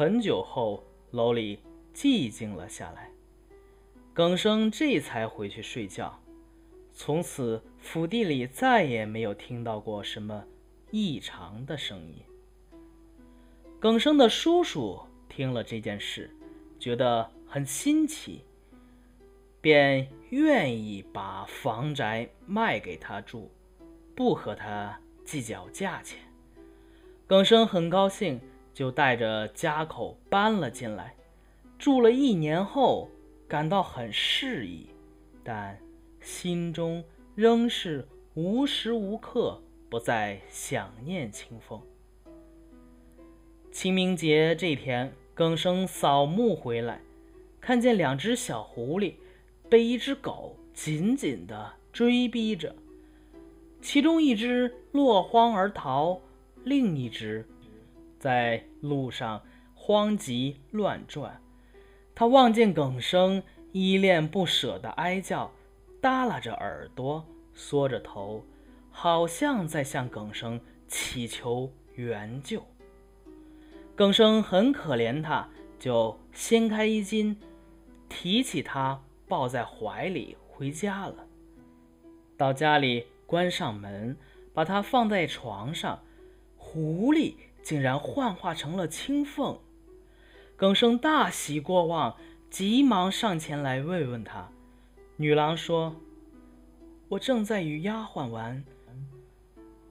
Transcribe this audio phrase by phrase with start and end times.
[0.00, 1.58] 很久后，楼里
[1.92, 3.10] 寂静了下来。
[4.14, 6.18] 耿生这才回去睡觉。
[6.94, 10.42] 从此，府邸里再也没有听到过什么
[10.90, 12.14] 异常的声音。
[13.78, 14.98] 耿生的叔叔
[15.28, 16.34] 听了这件事，
[16.78, 18.42] 觉得很新奇，
[19.60, 23.50] 便愿意把房宅卖给他住，
[24.16, 26.18] 不和他计较价钱。
[27.26, 28.40] 耿生很高兴，
[28.72, 31.14] 就带着家口搬了进来。
[31.78, 33.08] 住了一年后，
[33.48, 34.86] 感到很适宜，
[35.42, 35.78] 但
[36.20, 37.02] 心中
[37.34, 41.80] 仍是无时无刻不在想念清风。
[43.72, 47.00] 清明节这天，耿生扫墓回来，
[47.60, 49.14] 看见两只小狐狸
[49.68, 52.74] 被一只狗紧紧地追逼着，
[53.80, 56.20] 其中一只落荒而逃，
[56.64, 57.48] 另一只
[58.20, 59.42] 在路上
[59.74, 61.42] 慌急乱转。
[62.14, 65.50] 他望见耿生依恋不舍的哀叫，
[66.02, 68.44] 耷拉着耳朵，缩着头，
[68.90, 72.62] 好像在向耿生祈求援救。
[73.96, 75.48] 耿生很可怜他，
[75.78, 77.38] 就掀开衣襟，
[78.08, 81.26] 提起他抱在怀里回家了。
[82.36, 84.16] 到家里关上门，
[84.52, 86.02] 把他放在床上，
[86.56, 89.58] 狐狸竟然幻化成了青凤。
[90.56, 92.16] 耿生大喜过望，
[92.50, 94.50] 急忙上前来慰问他。
[95.16, 95.96] 女郎说
[97.08, 98.64] ：“我正在与丫鬟玩，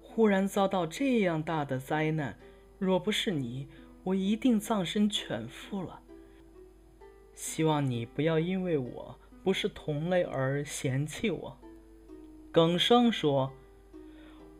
[0.00, 2.38] 忽然遭到这样大的灾难，
[2.78, 3.68] 若不是你。”
[4.06, 6.00] 我一定葬身犬腹了。
[7.34, 11.58] 希望你不要因为我不是同类而嫌弃我。
[12.52, 13.52] 耿生说：“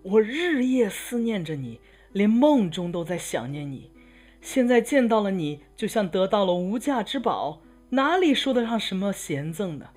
[0.03, 1.79] 我日夜思念着你，
[2.17, 3.93] 连梦中都在想念你。
[4.41, 9.91] 现在见到了你，就像得到了无价之宝，哪里说得上什么贤赠呢？”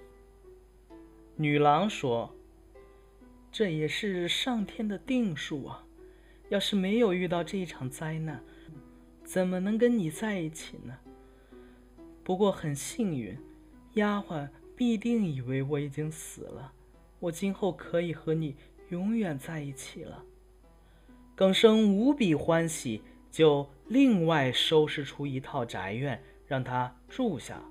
[1.38, 2.36] 女郎说
[3.50, 5.86] ：“这也是上天的定数啊！
[6.50, 8.44] 要是没有遇到这一场灾难，”
[9.24, 10.98] 怎么能跟你在一起呢？
[12.22, 13.38] 不过很幸运，
[13.94, 16.74] 丫鬟必定以为我已经死了，
[17.20, 18.58] 我今后可以和你
[18.90, 20.22] 永远在一起了。
[21.40, 23.02] 耿生无比欢喜，
[23.32, 27.64] 就另外收拾出一套宅院让他住下。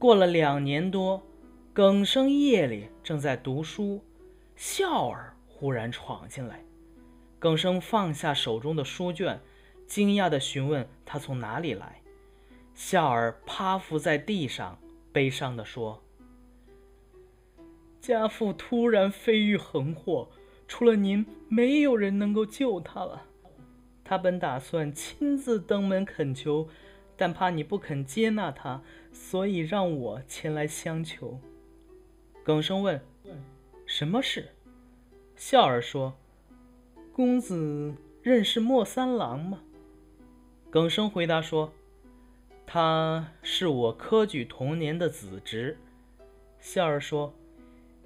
[0.00, 1.22] 过了两年多，
[1.72, 4.02] 耿生夜里正在读书，
[4.56, 6.64] 笑儿忽然闯进来，
[7.38, 9.40] 耿生放下手中的书卷。
[9.86, 12.02] 惊讶地询问他从哪里来，
[12.74, 14.76] 笑儿趴伏在地上，
[15.12, 16.02] 悲伤地说
[18.02, 20.28] ：“家父突然飞遇横祸，
[20.70, 23.26] 除了您，没有人能够救他了。
[24.04, 26.68] 他本打算亲自登门恳求，
[27.16, 28.80] 但怕你不肯接纳他，
[29.12, 31.40] 所以让我前来相求。”
[32.44, 33.00] 耿生问
[33.84, 34.50] ：“什么事？”
[35.34, 36.14] 笑儿说
[37.12, 37.92] ：“公子
[38.22, 39.62] 认识莫三郎吗？”
[40.70, 41.72] 耿生回答说
[42.64, 45.76] ：“他是我科举同年的子侄。”
[46.60, 47.34] 笑儿说：“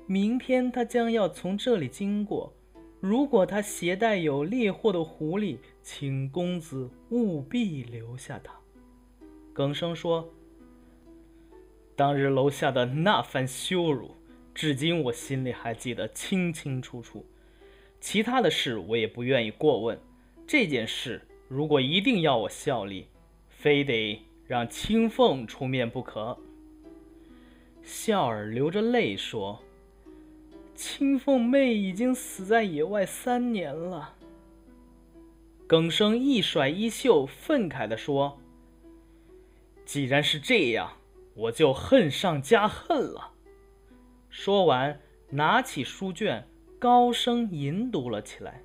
[0.06, 2.52] 明天他将要从这里经过，
[3.00, 8.54] 如果他携带有猎获的狐狸，请公子务必留下他。”
[9.52, 10.28] 耿生说
[11.96, 14.10] ：“当日楼下的那番羞辱，
[14.54, 17.24] 至今我心里还记得清清楚楚。
[18.00, 19.98] 其他的事我也不愿意过问。
[20.46, 23.06] 这件事。”如果一定要我效力，
[23.48, 26.36] 非得让青凤出面不可。
[27.82, 29.62] 笑儿流着泪说
[30.96, 34.14] ：“青凤妹已经死在野外三年了。”
[35.66, 38.38] 耿生一甩衣袖，愤慨地说
[39.84, 40.92] ：“既然是这样，
[41.34, 43.32] 我就恨上加恨了。”
[44.30, 45.00] 说完，
[45.30, 46.46] 拿起书卷，
[46.78, 48.62] 高声吟读了起来。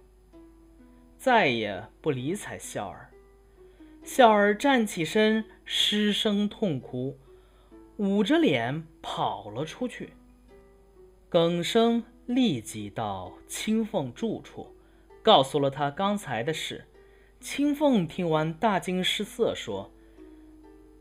[1.17, 3.09] 再也不理睬笑儿，
[4.03, 7.17] 笑儿站起身，失声痛哭，
[7.97, 10.11] 捂着脸跑了出去。
[11.27, 14.67] 耿生立即到青凤住处，
[15.23, 16.85] 告诉了他刚才的事。
[17.39, 19.89] 青凤听完大惊失色，说：“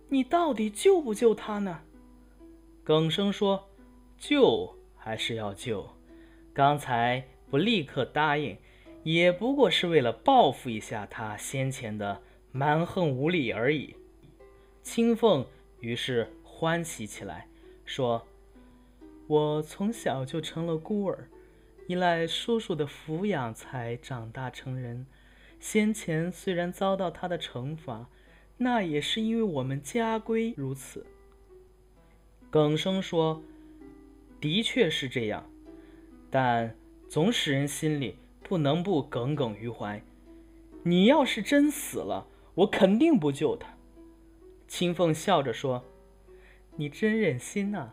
[0.08, 1.82] 你到底救不救他呢？”
[2.82, 3.69] 耿生说
[4.16, 5.86] ：“救还是要救，
[6.54, 8.56] 刚才不立刻答应。”
[9.04, 12.20] 也不过是为了报复一下他先前的
[12.52, 13.94] 蛮横无理而已。
[14.82, 15.46] 青凤
[15.81, 17.46] 于是欢喜起来，
[17.84, 18.26] 说
[19.28, 21.28] ：“我从小就成了孤儿，
[21.86, 25.06] 依赖叔叔的抚养才长大成人。
[25.60, 28.08] 先前虽然遭到他的惩罚，
[28.56, 31.04] 那也是因为我们家规如此。
[32.48, 33.42] 耿生说
[34.40, 35.44] ：“的确是这样，
[36.31, 36.74] 但
[37.06, 40.02] 总使人心里不能不耿耿于怀。
[40.84, 43.76] 你要是真死了，我肯定不救他。”
[44.66, 45.84] 青凤笑着说
[46.76, 47.92] ：“你真忍心呐。”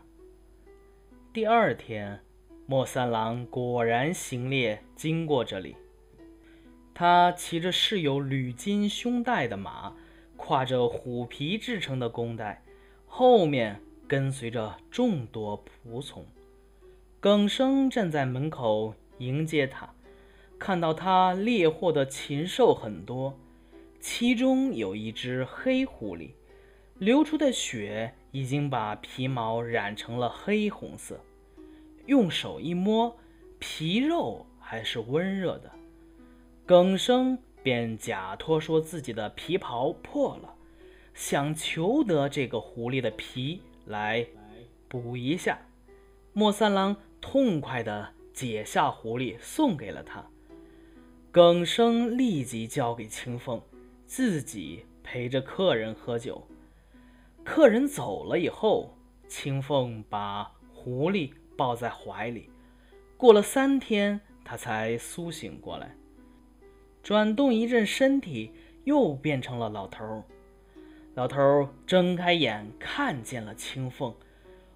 [1.36, 2.18] 第二天，
[2.64, 5.76] 莫三郎果然行猎经过这里。
[6.94, 9.94] 他骑着饰有铝金胸带的马，
[10.38, 12.64] 挎着虎皮制成的弓带，
[13.04, 13.78] 后面
[14.08, 16.24] 跟随着众多仆从。
[17.20, 19.92] 耿生站在门口迎接他，
[20.58, 23.38] 看到他猎获的禽兽很多，
[24.00, 26.30] 其中有一只黑狐狸，
[26.96, 31.18] 流出的血已经把皮毛染成了黑红色，
[32.04, 33.16] 用手一摸，
[33.58, 35.72] 皮肉还是温热的。
[36.66, 40.54] 耿生便假托说自己的皮袍破了，
[41.14, 44.26] 想求得这个狐狸的皮来
[44.86, 45.58] 补一下。
[46.34, 50.22] 莫三郎痛快地解下狐狸，送给了他。
[51.32, 53.62] 耿生立即交给清风，
[54.04, 56.46] 自己陪着客人喝酒。
[57.46, 58.92] 客人走了以后，
[59.28, 62.50] 青凤把狐狸抱在怀里。
[63.16, 65.94] 过了三天，他才苏醒过来。
[67.04, 68.50] 转动一阵身体，
[68.82, 70.24] 又变成了老头。
[71.14, 74.12] 老头睁开眼，看见了青凤，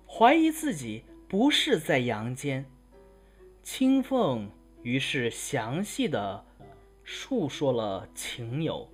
[0.07, 2.65] 怀疑自己不是在阳间。
[3.65, 4.49] 青凤
[4.85, 6.47] 于是详细的
[7.03, 8.89] 述说了情由。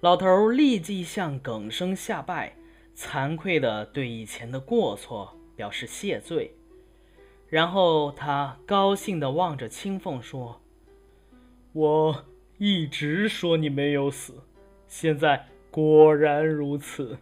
[0.00, 2.54] 老头立即向耿生下拜，
[3.00, 6.54] 惭愧的对以前的过错表示谢罪。
[7.48, 10.60] 然后他高兴的望着青凤说
[11.72, 12.24] ：“我。”
[12.62, 14.34] 一直说你没有死，
[14.86, 17.16] 现在果然如此。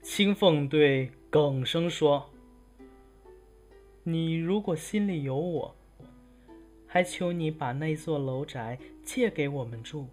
[0.00, 2.30] 青凤对耿生说
[4.04, 5.74] ：“你如果心里有我，
[6.86, 10.06] 还求你把那座楼宅借给我们住，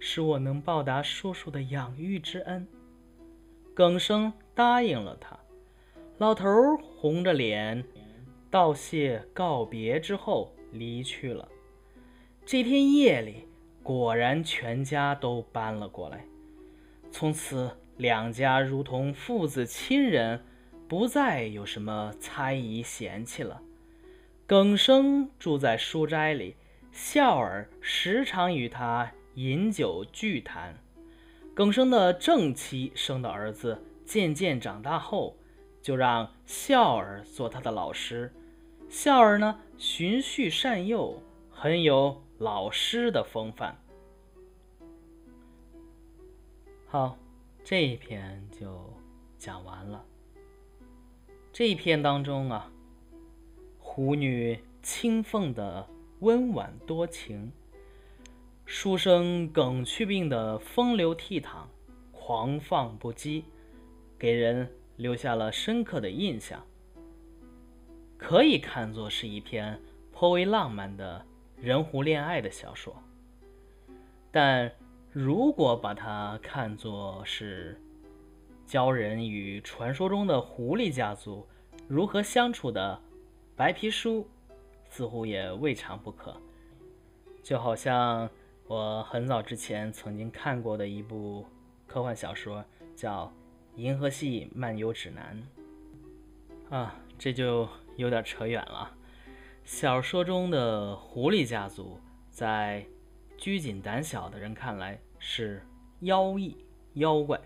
[0.00, 2.66] 使我能报答叔叔的养育之恩。”
[3.74, 5.38] 耿生答应了他。
[6.18, 6.46] 老头
[6.76, 7.84] 红着脸
[8.50, 11.48] 道谢告别之后离去了。
[12.44, 13.46] 这天夜里。
[13.82, 16.22] 果然，全家都搬了过来。
[17.10, 20.44] 从此，两家如同父子亲人，
[20.86, 23.62] 不再有什么猜疑嫌弃了。
[24.46, 26.54] 耿生住在书斋里，
[26.92, 30.76] 笑儿时常与他饮酒聚谈。
[31.54, 35.36] 耿生的正妻生的儿子渐渐长大后，
[35.82, 38.32] 就让孝儿做他的老师。
[38.88, 42.22] 孝儿呢，循序善诱，很有。
[42.38, 43.76] 老师的风范。
[46.86, 47.14] 好，
[47.62, 48.82] 这一篇就
[49.36, 50.02] 讲完了。
[51.52, 52.72] 这一篇当中啊，
[53.78, 55.86] 狐女青凤的
[56.20, 57.52] 温婉多情，
[58.72, 61.64] 书生耿去病的风流倜傥、
[62.12, 63.42] 狂放不羁，
[64.16, 66.64] 给人留下了深刻的印象。
[68.16, 69.76] 可以看作是一篇
[70.12, 71.26] 颇为浪漫的。
[71.60, 72.94] 人狐恋爱的小说，
[74.30, 74.70] 但
[75.10, 77.78] 如果把它看作是
[78.68, 81.44] 教人与传说中的狐狸家族
[81.88, 82.98] 如何相处的
[83.56, 84.26] 白皮书，
[84.88, 86.34] 似乎也未尝不可。
[87.42, 88.30] 就好像
[88.70, 91.44] 我很早之前曾经看过的一部
[91.88, 93.26] 科幻小说，叫
[93.76, 95.42] 《银河系漫游指南》
[96.72, 98.96] 啊，这就有点扯远了。
[99.64, 101.98] 小说中的狐狸家族，
[102.30, 102.86] 在
[103.36, 105.66] 拘谨胆小的人看来是
[106.02, 106.56] 妖异
[106.94, 107.40] 妖怪，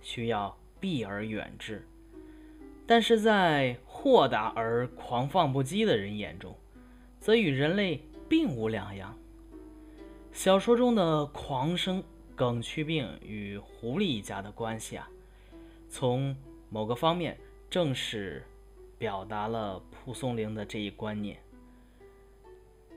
[0.00, 1.78] 需要避而远之；
[2.86, 6.56] 但是在豁达而狂放不羁的人眼中，
[7.18, 9.18] 则与人类并无两样。
[10.32, 12.02] 小说中的狂生
[12.34, 15.08] 耿去病与狐狸一家的关系啊，
[15.90, 16.34] 从
[16.70, 18.42] 某个方面正是
[18.98, 21.38] 表达了蒲松龄的这一观念。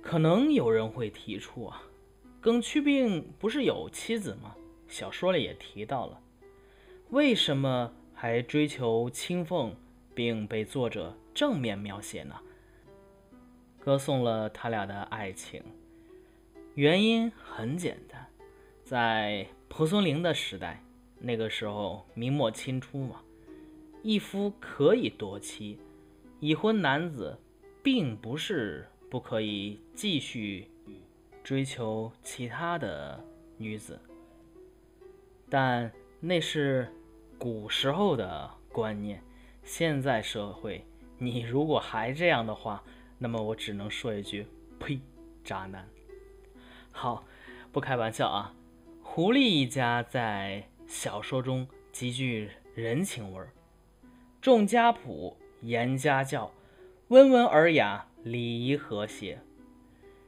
[0.02, 1.84] 可能有人会提出啊，
[2.40, 4.56] 耿去病不是有妻子吗？
[4.88, 6.20] 小说里也提到了，
[7.10, 9.76] 为什么还追求青凤，
[10.16, 12.36] 并被作者正面描写呢？
[13.80, 15.62] 歌颂了他俩的爱情。
[16.76, 18.26] 原因很简单，
[18.84, 20.84] 在蒲松龄的时代，
[21.20, 23.22] 那个时候明末清初嘛，
[24.04, 25.80] 一夫可以多妻，
[26.40, 27.38] 已婚男子
[27.84, 28.88] 并不是。
[29.08, 30.68] 不可以继续
[31.42, 33.24] 追求其他的
[33.58, 33.98] 女子，
[35.48, 35.90] 但
[36.20, 36.92] 那是
[37.38, 39.24] 古时候的观念。
[39.64, 40.84] 现在社会，
[41.18, 42.84] 你如果还这样的话，
[43.18, 44.46] 那么我只能说一句：
[44.80, 45.00] 呸，
[45.46, 45.88] 渣男！
[46.98, 47.26] 好，
[47.74, 48.54] 不开玩笑啊。
[49.04, 53.50] 狐狸一家在小说中极具人情味儿，
[54.42, 56.50] 重家谱，严家教，
[57.10, 59.42] 温文尔雅，礼仪和谐。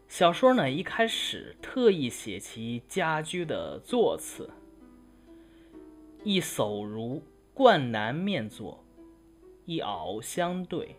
[0.09, 4.49] 小说呢一开始特意写其家居的座次，
[6.25, 8.83] 一叟如冠南面坐。
[9.65, 10.97] 一袄相对，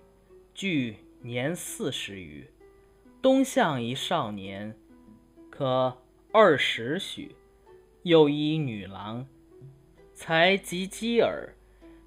[0.54, 2.46] 距年四十余。
[3.20, 4.74] 东向一少年，
[5.58, 5.98] 可
[6.30, 7.34] 二十许，
[8.04, 9.26] 又一女郎，
[10.14, 11.52] 才及鸡耳，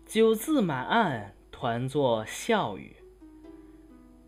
[0.06, 2.96] 酒字满案，团作笑语。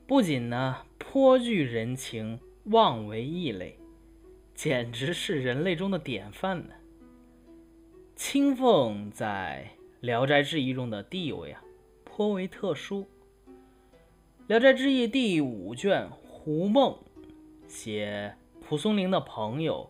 [0.05, 3.79] 不仅呢颇具人情，妄为异类，
[4.53, 6.73] 简直是人类中的典范呢。
[8.17, 11.63] 青凤在《聊斋志异》中的地位啊。
[12.03, 13.07] 颇为特殊，
[14.47, 16.91] 《聊斋志异》第五卷《胡梦》
[17.69, 18.35] 写
[18.67, 19.89] 蒲松龄的朋友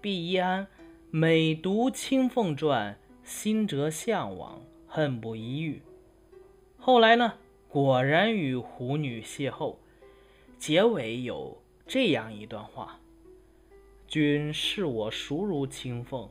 [0.00, 0.66] 毕一安，
[1.10, 5.80] 每读《青凤传》，心折向往，恨不一遇。
[6.76, 7.34] 后来呢，
[7.68, 9.76] 果然与狐女邂逅。
[10.58, 13.00] 结尾有这样一段话
[14.06, 16.28] ：“君视我孰如青凤？”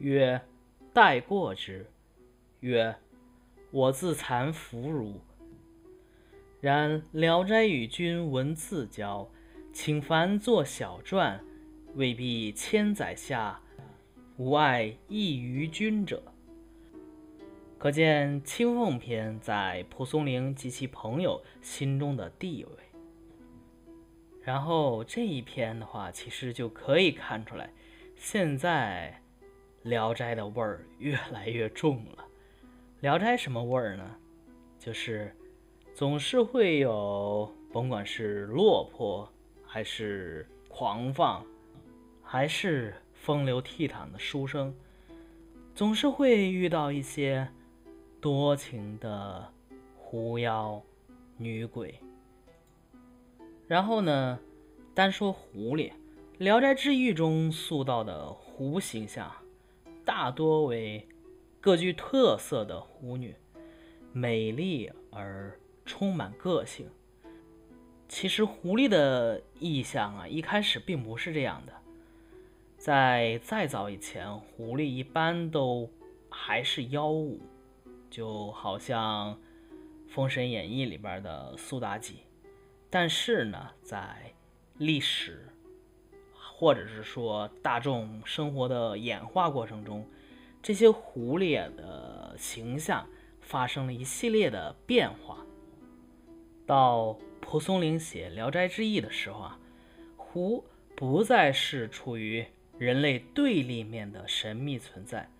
[0.00, 0.40] 曰
[0.92, 1.86] ：“待过之。”
[2.60, 2.96] 曰。
[3.70, 5.20] 我自惭弗如。
[6.60, 9.28] 然《聊斋》与君文字交，
[9.80, 11.40] 请凡作小传，
[11.94, 13.60] 未必千载下
[14.36, 16.20] 无碍异于君者。
[17.78, 22.72] 可见《青凤篇》在蒲松龄及其朋友心中的地位。
[24.42, 27.72] 然后这一篇的话，其实就可以看出来，
[28.16, 29.22] 现在
[29.88, 32.24] 《聊斋》的味儿越来越重了。
[32.98, 34.16] 《聊斋》什么味儿呢？
[34.76, 35.32] 就是
[35.94, 39.32] 总是会有，甭管是落魄，
[39.70, 41.44] 还是狂放，
[42.22, 44.74] 还是风流倜傥的书生，
[45.74, 47.46] 总是会遇到一些
[48.18, 49.52] 多情的
[49.94, 50.82] 狐妖
[51.36, 51.94] 女鬼。
[53.66, 54.40] 然后呢，
[54.94, 55.90] 单说狐狸，
[56.38, 59.30] 《聊斋志异》中塑造的狐形象，
[60.04, 61.06] 大多为。
[61.60, 63.34] 各具特色的狐女，
[64.12, 66.88] 美丽而充满个性。
[68.08, 71.72] 其实狐狸的意象啊，一开始并不是这样的。
[72.78, 75.90] 在再早以前，狐狸一般都
[76.30, 77.40] 还是妖物，
[78.08, 79.34] 就好像
[80.08, 82.20] 《封神演义》里边的苏妲己。
[82.88, 84.32] 但是呢，在
[84.78, 85.46] 历史
[86.34, 90.08] 或者是说大众生活的演化过程中，
[90.62, 93.06] 这些狐狸的形象
[93.40, 95.44] 发生了一系列的变化。
[96.68, 99.58] 到蒲松龄写《聊斋志异》的时候啊，
[100.18, 100.62] 狐
[100.94, 102.44] 不再是处于
[102.76, 105.30] 人类对立面的神秘存在。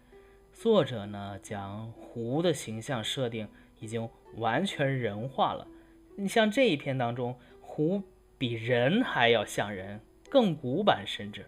[0.55, 3.47] 作者呢，将狐的形象设定
[3.79, 5.69] 已经完全人化了。
[6.17, 8.03] 你像这一篇当中，狐
[8.39, 11.45] 比人还要像人，更古板，甚至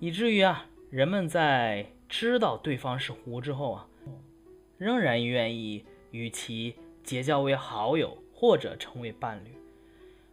[0.00, 3.86] 以至于啊，人们在知道对方是狐之后啊，
[4.78, 9.48] 仍然愿意与其结交为好友或者成为伴侣。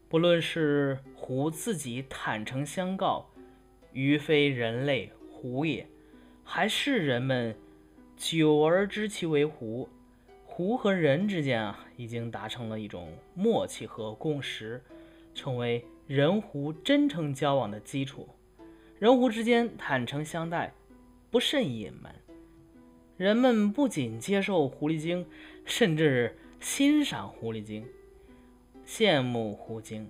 [0.09, 3.29] 不论是狐自己坦诚相告
[3.93, 5.87] “余非人类，狐也”，
[6.43, 7.55] 还是人们
[8.17, 9.87] 久而知其为狐，
[10.45, 14.83] 狐和人之间啊已经达成了一种默契和共识，
[15.33, 18.27] 成为人狐真诚交往的基础。
[18.99, 20.73] 人狐之间坦诚相待。
[21.31, 22.13] 不甚隐瞒，
[23.17, 25.25] 人们不仅接受狐狸精，
[25.65, 27.85] 甚至欣赏狐狸精，
[28.87, 30.09] 羡慕狐精，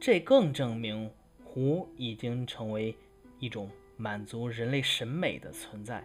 [0.00, 1.08] 这更证明
[1.44, 2.96] 狐已经成为
[3.38, 6.04] 一种满足人类审美的存在。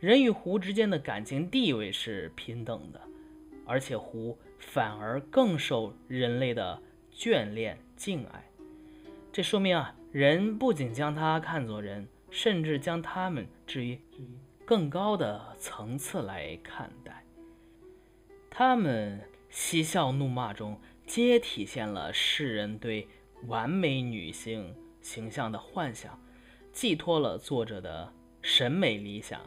[0.00, 3.00] 人与狐之间的感情地位是平等的，
[3.64, 6.78] 而且狐反而更受人类的
[7.10, 8.44] 眷恋敬爱。
[9.32, 12.06] 这说明啊，人不仅将它看作人。
[12.34, 14.00] 甚至将它们置于
[14.64, 17.21] 更高的层次来看待，
[18.64, 23.08] 他们嬉笑怒骂中，皆体现了世人对
[23.48, 26.16] 完美女性形象的幻想，
[26.72, 29.40] 寄托了作者的审美理想。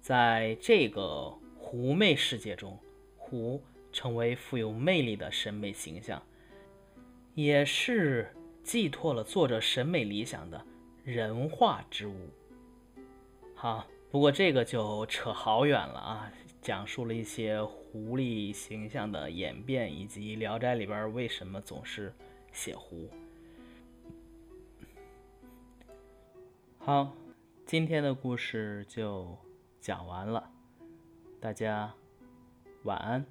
[0.00, 2.78] 在这个狐媚世界中，
[3.16, 3.60] 狐
[3.92, 6.22] 成为富有魅力的审美形象，
[7.34, 10.64] 也是寄托了作者审美理想的。
[11.02, 12.30] 人化之物。
[13.56, 17.60] 好，不过这个就扯好远了啊，讲述了一些
[17.98, 22.14] 狐狸形象的演变，以及《聊斋》里边为什么总是
[22.52, 23.10] 写狐。
[26.78, 27.12] 好，
[27.66, 29.36] 今天的故事就
[29.80, 30.48] 讲完了，
[31.40, 31.92] 大家
[32.84, 33.26] 晚安。